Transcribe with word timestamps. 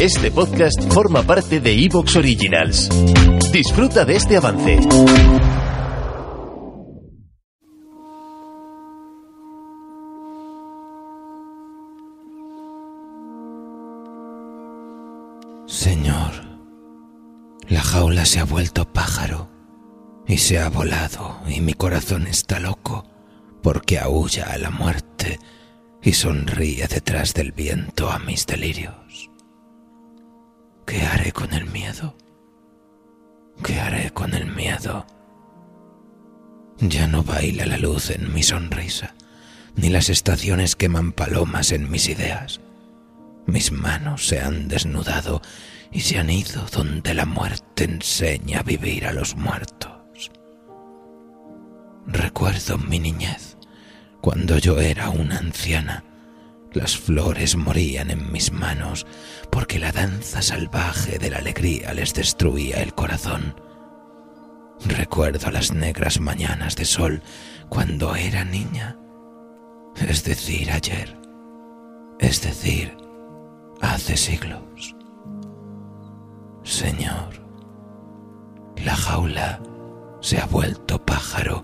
Este 0.00 0.30
podcast 0.30 0.78
forma 0.92 1.22
parte 1.22 1.58
de 1.58 1.72
Evox 1.72 2.16
Originals. 2.16 2.90
Disfruta 3.50 4.04
de 4.04 4.16
este 4.16 4.36
avance. 4.36 4.78
Señor, 15.66 16.30
la 17.68 17.80
jaula 17.80 18.26
se 18.26 18.40
ha 18.40 18.44
vuelto 18.44 18.92
pájaro 18.92 19.48
y 20.26 20.36
se 20.36 20.58
ha 20.58 20.68
volado 20.68 21.40
y 21.48 21.62
mi 21.62 21.72
corazón 21.72 22.26
está 22.26 22.60
loco 22.60 23.06
porque 23.62 23.98
aúlla 23.98 24.52
a 24.52 24.58
la 24.58 24.68
muerte 24.68 25.40
y 26.02 26.12
sonríe 26.12 26.86
detrás 26.86 27.32
del 27.32 27.52
viento 27.52 28.10
a 28.10 28.18
mis 28.18 28.44
delirios. 28.44 29.25
¿Qué 30.96 31.04
haré 31.04 31.30
con 31.30 31.52
el 31.52 31.66
miedo? 31.66 32.14
¿Qué 33.62 33.78
haré 33.78 34.10
con 34.12 34.32
el 34.32 34.46
miedo? 34.46 35.04
Ya 36.78 37.06
no 37.06 37.22
baila 37.22 37.66
la 37.66 37.76
luz 37.76 38.08
en 38.08 38.32
mi 38.32 38.42
sonrisa, 38.42 39.14
ni 39.74 39.90
las 39.90 40.08
estaciones 40.08 40.74
queman 40.74 41.12
palomas 41.12 41.72
en 41.72 41.90
mis 41.90 42.08
ideas. 42.08 42.62
Mis 43.44 43.72
manos 43.72 44.26
se 44.26 44.40
han 44.40 44.68
desnudado 44.68 45.42
y 45.92 46.00
se 46.00 46.18
han 46.18 46.30
ido 46.30 46.64
donde 46.72 47.12
la 47.12 47.26
muerte 47.26 47.84
enseña 47.84 48.60
a 48.60 48.62
vivir 48.62 49.04
a 49.06 49.12
los 49.12 49.36
muertos. 49.36 50.30
Recuerdo 52.06 52.78
mi 52.78 53.00
niñez, 53.00 53.58
cuando 54.22 54.56
yo 54.56 54.80
era 54.80 55.10
una 55.10 55.36
anciana. 55.36 56.04
Las 56.76 56.98
flores 56.98 57.56
morían 57.56 58.10
en 58.10 58.30
mis 58.30 58.52
manos 58.52 59.06
porque 59.50 59.78
la 59.78 59.92
danza 59.92 60.42
salvaje 60.42 61.18
de 61.18 61.30
la 61.30 61.38
alegría 61.38 61.94
les 61.94 62.12
destruía 62.12 62.82
el 62.82 62.92
corazón. 62.92 63.58
Recuerdo 64.84 65.50
las 65.50 65.72
negras 65.72 66.20
mañanas 66.20 66.76
de 66.76 66.84
sol 66.84 67.22
cuando 67.70 68.14
era 68.14 68.44
niña, 68.44 68.98
es 70.06 70.22
decir, 70.24 70.70
ayer, 70.70 71.16
es 72.20 72.42
decir, 72.42 72.94
hace 73.80 74.18
siglos. 74.18 74.94
Señor, 76.62 77.42
la 78.84 78.94
jaula 78.94 79.62
se 80.20 80.38
ha 80.38 80.44
vuelto 80.44 81.02
pájaro 81.02 81.62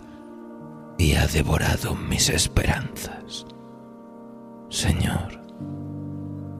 y 0.96 1.16
ha 1.16 1.26
devorado 1.26 1.94
mis 1.94 2.30
esperanzas. 2.30 3.44
Señor, 4.72 5.38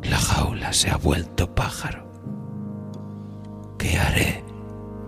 la 0.03 0.19
jaula 0.19 0.71
se 0.75 0.91
ha 0.91 0.99
vuelto 0.99 1.55
pájaro. 1.55 2.05
¿Qué 3.79 3.99
haré 3.99 4.45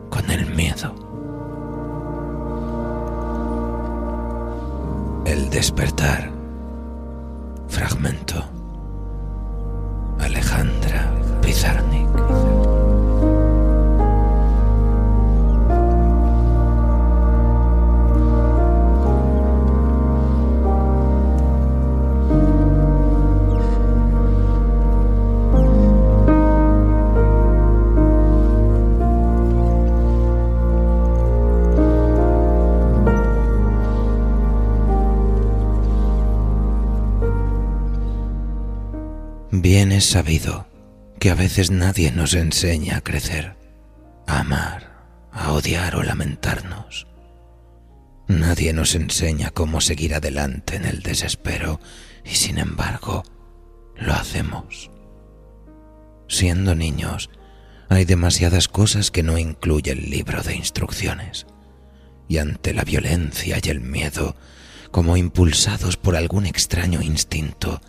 con 0.09 0.31
el 0.31 0.47
miedo? 0.55 0.95
El 5.27 5.51
despertar. 5.51 6.33
Fragmento. 7.69 8.54
Bien 39.65 39.93
es 39.93 40.05
sabido 40.05 40.67
que 41.19 41.31
a 41.31 41.35
veces 41.35 41.71
nadie 41.71 42.13
nos 42.13 42.35
enseña 42.35 42.99
a 42.99 43.01
crecer, 43.01 43.57
a 44.27 44.41
amar, 44.41 45.07
a 45.33 45.53
odiar 45.53 45.97
o 45.97 46.03
lamentarnos. 46.03 47.07
Nadie 48.29 48.75
nos 48.75 48.95
enseña 48.95 49.53
cómo 49.53 49.81
seguir 49.81 50.15
adelante 50.15 50.77
en 50.77 50.85
el 50.85 51.01
desespero 51.01 51.81
y 52.27 52.35
sin 52.35 52.59
embargo 52.59 53.23
lo 53.97 54.13
hacemos. 54.13 54.91
Siendo 56.29 56.75
niños, 56.75 57.31
hay 57.89 58.05
demasiadas 58.05 58.69
cosas 58.69 59.11
que 59.11 59.23
no 59.23 59.39
incluye 59.39 59.93
el 59.93 60.11
libro 60.11 60.43
de 60.43 60.57
instrucciones. 60.57 61.47
Y 62.29 62.37
ante 62.37 62.75
la 62.75 62.85
violencia 62.85 63.59
y 63.63 63.71
el 63.71 63.81
miedo, 63.81 64.37
como 64.91 65.17
impulsados 65.17 65.97
por 65.97 66.17
algún 66.17 66.45
extraño 66.45 67.01
instinto, 67.01 67.81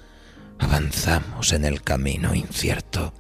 avanzamos 0.60 1.54
en 1.54 1.66
el 1.66 1.82
camino 1.82 2.34
incierto. 2.34 3.14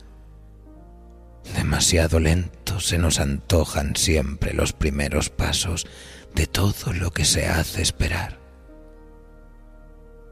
Demasiado 1.55 2.19
lento 2.19 2.79
se 2.79 2.97
nos 2.97 3.19
antojan 3.19 3.95
siempre 3.95 4.53
los 4.53 4.73
primeros 4.73 5.29
pasos 5.29 5.85
de 6.33 6.47
todo 6.47 6.93
lo 6.93 7.11
que 7.11 7.25
se 7.25 7.47
hace 7.47 7.81
esperar. 7.81 8.39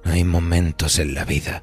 Hay 0.03 0.23
momentos 0.23 0.99
en 0.99 1.13
la 1.13 1.23
vida 1.23 1.61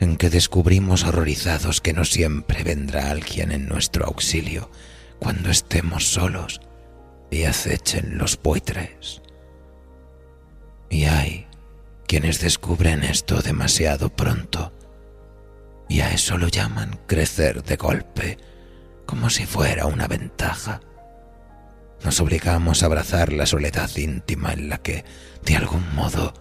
en 0.00 0.16
que 0.16 0.30
descubrimos 0.30 1.04
horrorizados 1.04 1.80
que 1.80 1.92
no 1.92 2.04
siempre 2.04 2.64
vendrá 2.64 3.10
alguien 3.10 3.52
en 3.52 3.68
nuestro 3.68 4.06
auxilio 4.06 4.70
cuando 5.18 5.50
estemos 5.50 6.06
solos 6.06 6.60
y 7.30 7.44
acechen 7.44 8.18
los 8.18 8.40
buitres. 8.42 9.22
Y 10.88 11.04
hay 11.04 11.46
quienes 12.10 12.40
descubren 12.40 13.04
esto 13.04 13.40
demasiado 13.40 14.08
pronto 14.08 14.72
y 15.88 16.00
a 16.00 16.10
eso 16.10 16.38
lo 16.38 16.48
llaman 16.48 16.98
crecer 17.06 17.62
de 17.62 17.76
golpe, 17.76 18.36
como 19.06 19.30
si 19.30 19.46
fuera 19.46 19.86
una 19.86 20.08
ventaja. 20.08 20.80
Nos 22.02 22.18
obligamos 22.18 22.82
a 22.82 22.86
abrazar 22.86 23.32
la 23.32 23.46
soledad 23.46 23.88
íntima 23.96 24.52
en 24.52 24.70
la 24.70 24.78
que, 24.78 25.04
de 25.44 25.54
algún 25.54 25.94
modo, 25.94 26.34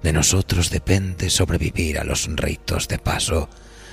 de 0.00 0.12
nosotros 0.12 0.70
depende 0.70 1.28
sobrevivir 1.28 1.98
a 1.98 2.04
los 2.04 2.28
ritos 2.28 2.86
de 2.86 3.00
paso, 3.00 3.50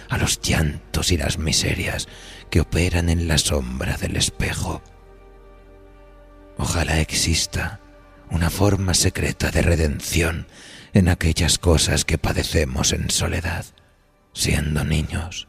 a 0.09 0.19
los 0.19 0.39
llantos 0.39 1.11
y 1.11 1.17
las 1.17 1.39
miserias 1.39 2.07
que 2.51 2.61
operan 2.61 3.09
en 3.09 3.27
la 3.27 3.39
sombra 3.39 3.97
del 3.97 4.17
espejo. 4.17 4.83
Ojalá 6.59 6.99
exista 6.99 7.79
una 8.29 8.51
forma 8.51 8.93
secreta 8.93 9.49
de 9.49 9.63
redención 9.63 10.45
en 10.93 11.09
aquellas 11.09 11.57
cosas 11.57 12.05
que 12.05 12.17
padecemos 12.17 12.93
en 12.93 13.09
soledad, 13.09 13.65
siendo 14.33 14.83
niños. 14.83 15.47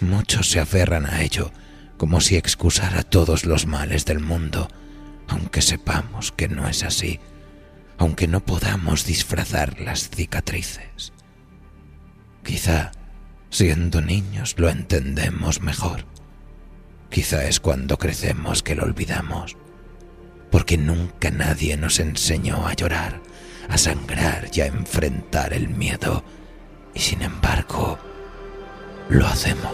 Muchos 0.00 0.50
se 0.50 0.60
aferran 0.60 1.06
a 1.06 1.22
ello 1.22 1.52
como 1.96 2.20
si 2.20 2.36
excusara 2.36 3.04
todos 3.04 3.46
los 3.46 3.66
males 3.66 4.04
del 4.04 4.20
mundo, 4.20 4.68
aunque 5.28 5.62
sepamos 5.62 6.32
que 6.32 6.48
no 6.48 6.68
es 6.68 6.82
así, 6.82 7.20
aunque 7.96 8.26
no 8.26 8.44
podamos 8.44 9.06
disfrazar 9.06 9.80
las 9.80 10.10
cicatrices. 10.10 11.12
Quizá, 12.42 12.92
siendo 13.50 14.02
niños, 14.02 14.56
lo 14.58 14.68
entendemos 14.68 15.62
mejor. 15.62 16.04
Quizá 17.10 17.44
es 17.44 17.60
cuando 17.60 17.96
crecemos 17.96 18.64
que 18.64 18.74
lo 18.74 18.82
olvidamos, 18.82 19.56
porque 20.50 20.76
nunca 20.76 21.30
nadie 21.30 21.76
nos 21.76 22.00
enseñó 22.00 22.66
a 22.66 22.74
llorar, 22.74 23.22
a 23.68 23.78
sangrar 23.78 24.48
y 24.52 24.60
a 24.60 24.66
enfrentar 24.66 25.52
el 25.52 25.68
miedo, 25.68 26.24
y 26.94 27.00
sin 27.00 27.22
embargo, 27.22 27.98
lo 29.08 29.26
hacemos. 29.26 29.72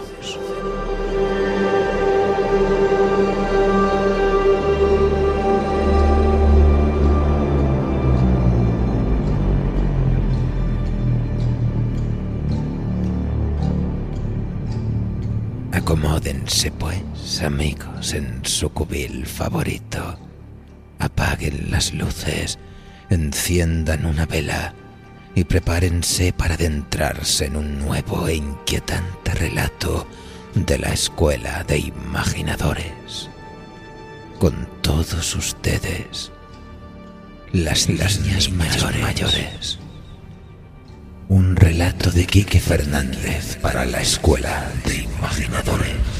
Acomódense, 15.73 16.71
pues, 16.71 17.41
amigos, 17.41 18.13
en 18.13 18.45
su 18.45 18.69
cubil 18.69 19.25
favorito. 19.25 20.17
Apaguen 20.99 21.71
las 21.71 21.93
luces, 21.93 22.59
enciendan 23.11 24.05
una 24.05 24.25
vela 24.25 24.73
y 25.35 25.43
prepárense 25.43 26.33
para 26.33 26.55
adentrarse 26.55 27.45
en 27.45 27.55
un 27.55 27.79
nuevo 27.79 28.27
e 28.27 28.35
inquietante 28.35 29.33
relato 29.33 30.07
de 30.55 30.77
la 30.77 30.93
Escuela 30.93 31.63
de 31.63 31.79
Imaginadores. 31.79 33.29
Con 34.39 34.67
todos 34.81 35.35
ustedes, 35.35 36.31
las, 37.53 37.87
niñas, 37.87 38.49
mayores. 38.51 39.01
mayores. 39.01 39.79
Un 41.29 41.55
relato 41.55 42.11
de 42.11 42.25
Quique 42.25 42.59
Fernández 42.59 43.57
para 43.57 43.85
la 43.85 44.01
Escuela 44.01 44.69
de 44.85 45.03
Imaginadores. 45.03 46.10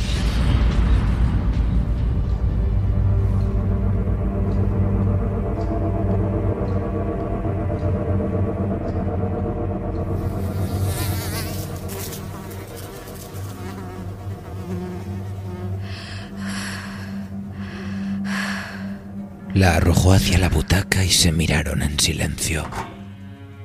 La 19.54 19.76
arrojó 19.76 20.14
hacia 20.14 20.38
la 20.38 20.48
butaca 20.48 21.04
y 21.04 21.10
se 21.10 21.34
miraron 21.34 21.82
en 21.82 22.00
silencio. 22.00 22.70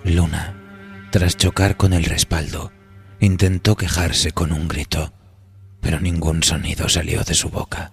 Luna, 0.03 0.56
tras 1.12 1.37
chocar 1.37 1.77
con 1.77 1.93
el 1.93 2.05
respaldo, 2.05 2.73
intentó 3.21 3.77
quejarse 3.77 4.33
con 4.33 4.53
un 4.53 4.67
grito, 4.67 5.12
pero 5.81 6.00
ningún 6.00 6.43
sonido 6.43 6.88
salió 6.88 7.23
de 7.23 7.35
su 7.35 7.50
boca. 7.50 7.93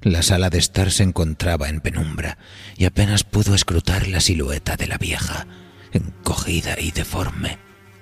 La 0.00 0.22
sala 0.22 0.48
de 0.48 0.56
estar 0.56 0.90
se 0.90 1.02
encontraba 1.02 1.68
en 1.68 1.80
penumbra 1.80 2.38
y 2.78 2.86
apenas 2.86 3.24
pudo 3.24 3.54
escrutar 3.54 4.08
la 4.08 4.20
silueta 4.20 4.76
de 4.76 4.86
la 4.86 4.96
vieja, 4.96 5.46
encogida 5.92 6.80
y 6.80 6.92
deforme. 6.92 7.58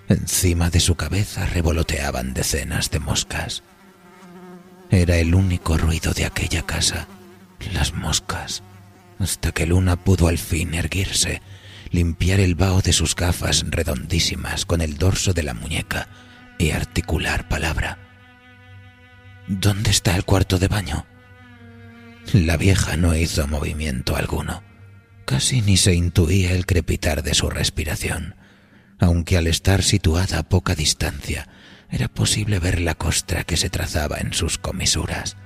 Encima 0.09 0.71
de 0.71 0.79
su 0.79 0.95
cabeza 0.95 1.47
revoloteaban 1.47 2.33
decenas 2.33 2.93
de 2.93 3.01
moscas. 3.01 3.65
Era 4.89 5.17
el 5.17 5.35
único 5.35 5.77
ruido 5.77 6.13
de 6.13 6.27
aquella 6.27 6.63
casa, 6.63 7.09
las 7.73 7.93
moscas 7.93 8.63
hasta 9.21 9.53
que 9.53 9.67
Luna 9.67 10.03
pudo 10.03 10.29
al 10.29 10.39
fin 10.39 10.75
erguirse, 10.75 11.43
limpiar 11.91 12.41
el 12.41 12.55
vaho 12.55 12.81
de 12.81 12.93
sus 12.93 13.15
gafas 13.15 13.65
redondísimas 13.69 14.65
con 14.65 14.81
el 14.81 14.97
dorso 14.97 15.35
de 15.35 15.43
la 15.43 15.55
muñeca 15.55 16.09
y 16.59 16.71
articular 16.71 17.47
palabra. 17.47 17.99
¿Dónde 19.47 19.91
está 19.91 20.17
el 20.17 20.25
cuarto 20.25 20.59
de 20.59 20.69
baño? 20.69 21.07
La 22.33 22.57
vieja 22.57 22.97
no 22.97 23.15
hizo 23.15 23.47
movimiento 23.47 24.17
alguno. 24.17 24.63
Casi 25.27 25.61
ni 25.61 25.77
se 25.77 25.95
intuía 25.95 26.53
el 26.53 26.67
crepitar 26.67 27.23
de 27.23 27.35
su 27.35 27.51
respiración, 27.51 28.37
aunque 28.99 29.37
al 29.37 29.47
estar 29.47 29.83
situada 29.83 30.39
a 30.39 30.49
poca 30.49 30.75
distancia 30.75 31.49
era 31.91 32.09
posible 32.09 32.59
ver 32.59 32.81
la 32.81 32.95
costra 32.95 33.45
que 33.45 33.57
se 33.57 33.69
trazaba 33.69 34.19
en 34.19 34.33
sus 34.33 34.59
comisuras 34.59 35.37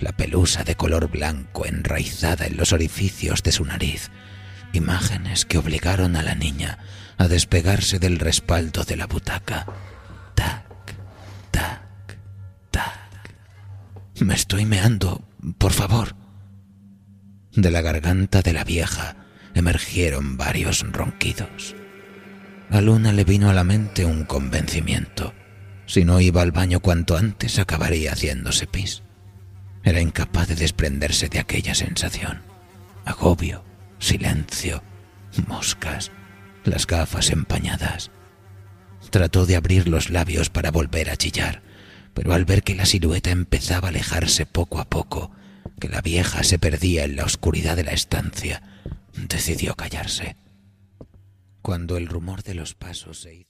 la 0.00 0.12
pelusa 0.12 0.64
de 0.64 0.76
color 0.76 1.10
blanco 1.10 1.66
enraizada 1.66 2.46
en 2.46 2.56
los 2.56 2.72
orificios 2.72 3.42
de 3.42 3.52
su 3.52 3.64
nariz, 3.64 4.10
imágenes 4.72 5.44
que 5.44 5.58
obligaron 5.58 6.16
a 6.16 6.22
la 6.22 6.34
niña 6.34 6.78
a 7.18 7.28
despegarse 7.28 7.98
del 7.98 8.18
respaldo 8.18 8.84
de 8.84 8.96
la 8.96 9.06
butaca. 9.06 9.66
Tac, 10.34 10.94
tac, 11.50 12.18
tac. 12.70 13.34
Me 14.20 14.34
estoy 14.34 14.64
meando, 14.64 15.28
por 15.58 15.72
favor. 15.72 16.16
De 17.52 17.70
la 17.70 17.80
garganta 17.80 18.42
de 18.42 18.52
la 18.52 18.64
vieja 18.64 19.16
emergieron 19.54 20.36
varios 20.36 20.84
ronquidos. 20.92 21.74
A 22.70 22.80
Luna 22.80 23.12
le 23.12 23.24
vino 23.24 23.50
a 23.50 23.54
la 23.54 23.64
mente 23.64 24.04
un 24.04 24.24
convencimiento. 24.24 25.34
Si 25.86 26.04
no 26.04 26.20
iba 26.20 26.40
al 26.40 26.52
baño 26.52 26.80
cuanto 26.80 27.16
antes, 27.16 27.58
acabaría 27.58 28.12
haciéndose 28.12 28.68
pis. 28.68 29.02
Era 29.82 30.00
incapaz 30.00 30.48
de 30.48 30.56
desprenderse 30.56 31.28
de 31.28 31.38
aquella 31.38 31.74
sensación. 31.74 32.42
Agobio, 33.04 33.64
silencio, 33.98 34.82
moscas, 35.46 36.10
las 36.64 36.86
gafas 36.86 37.30
empañadas. 37.30 38.10
Trató 39.10 39.46
de 39.46 39.56
abrir 39.56 39.88
los 39.88 40.10
labios 40.10 40.50
para 40.50 40.70
volver 40.70 41.10
a 41.10 41.16
chillar, 41.16 41.62
pero 42.14 42.34
al 42.34 42.44
ver 42.44 42.62
que 42.62 42.74
la 42.74 42.86
silueta 42.86 43.30
empezaba 43.30 43.88
a 43.88 43.90
alejarse 43.90 44.46
poco 44.46 44.78
a 44.78 44.84
poco, 44.84 45.30
que 45.80 45.88
la 45.88 46.02
vieja 46.02 46.44
se 46.44 46.58
perdía 46.58 47.04
en 47.04 47.16
la 47.16 47.24
oscuridad 47.24 47.76
de 47.76 47.84
la 47.84 47.92
estancia, 47.92 48.62
decidió 49.14 49.74
callarse. 49.74 50.36
Cuando 51.62 51.96
el 51.96 52.06
rumor 52.06 52.42
de 52.42 52.54
los 52.54 52.74
pasos 52.74 53.22
se 53.22 53.34
hizo 53.34 53.49